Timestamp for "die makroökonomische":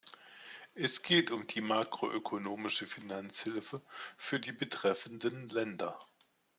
1.45-2.87